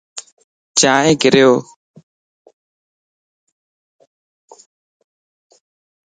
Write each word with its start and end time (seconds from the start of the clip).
چائين 0.79 1.15
ڪريو 1.21 1.51